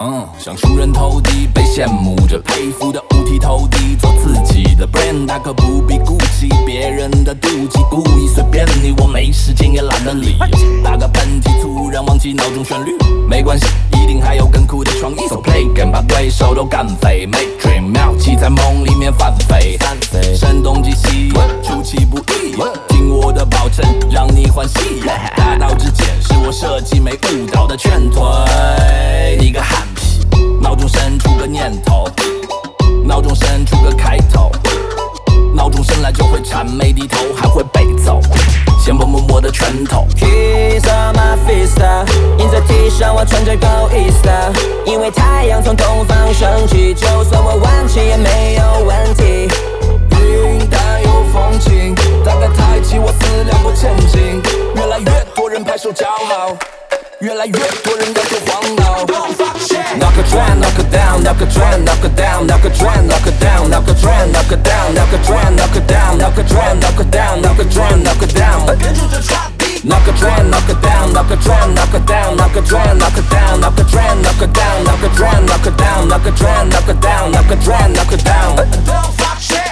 [0.00, 10.36] 嗯，想熟人投敌，被羡慕着，佩服的五体投地，做自己的 brand，大可不必顾及别人的妒忌，故意随便你，我没时间也懒得理。
[10.82, 12.96] 打个喷嚏，突然忘记脑中旋律，
[13.28, 15.28] 没关系，一定还有更酷的创意。
[15.28, 18.50] So play game，把对手都干废，make dream，妙计在。
[37.34, 38.20] 还会被揍，
[38.78, 40.06] 先摸摸我的拳头。
[40.16, 41.80] Kiss on my fist，
[42.38, 44.26] 印在 T 上我穿着 Go East，
[44.86, 49.48] 因为太阳从东方升起，就算我晚起也没有问题。
[50.10, 54.42] 云淡有风轻，大概抬起我思量过前进，
[54.76, 56.56] 越来越多人拍手叫好，
[57.20, 59.06] 越来越多人要求荒闹。
[59.92, 62.61] Knock a down, a down, a
[71.32, 74.36] a drown, knock her down, knock her drown, knock her down, knock her drown, knock
[74.36, 77.46] her down, knock her drown, knock her down, knock her drown, knock her down, knock
[77.46, 78.56] her drown, knock her down.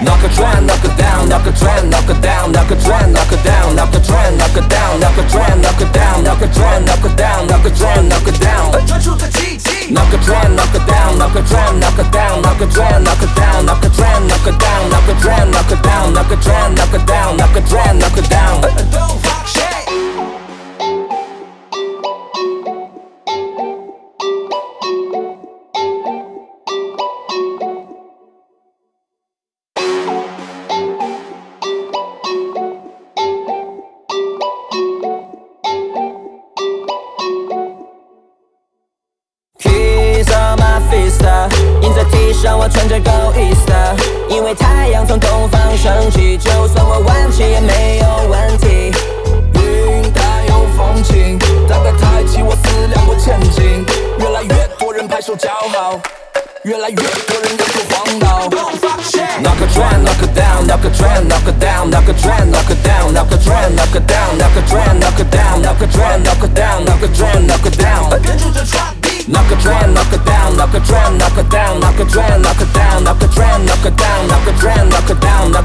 [0.00, 3.12] Knock her drown, knock her down, knock her drown, knock her down, knock her drown,
[3.12, 6.22] knock her down, knock her drown, knock her down, knock her drown, knock her down,
[6.22, 8.72] knock her drown, knock her down, knock her drown, knock her down.
[9.90, 13.02] Knock her drown, knock her down, knock her drown, knock her down, knock her drown,
[13.02, 14.07] knock her down, knock her drown, knock her down.
[41.88, 43.70] 印在 T 上我穿着 Go East，
[44.28, 48.92] 因为太阳从东方升起，就算我晚起也没有问题。
[49.54, 53.86] 云淡有风轻，大概抬起我思量过前进，
[54.18, 55.98] 越来越多人拍手叫好，
[56.64, 58.48] 越来越多人要求荒闹。
[59.40, 62.68] Knock a trend, knock it down, knock a trend, knock it down, knock a trend, knock
[62.68, 64.87] it down, knock a trend, knock it down, knock a trend,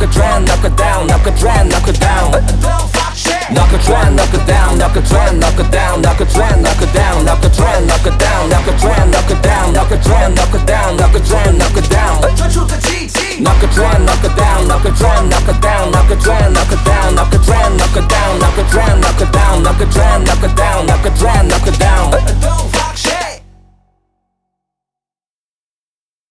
[0.00, 2.30] knock her down, knock it down, knock her down, knock it down.
[3.52, 6.62] Knock her down, knock it down, knock her down, knock it down, knock her down,
[6.62, 9.74] knock it down, knock her down, knock it down, knock her down, knock it down,
[9.74, 12.20] knock her down, knock it down, knock her down, knock it down.
[13.40, 16.52] Knock her down, knock it down, knock her down, knock it down, knock her down,
[16.52, 19.62] knock it down, knock her down, knock it down, knock her down, knock it down,
[19.62, 21.49] knock her down, knock it down, knock her down.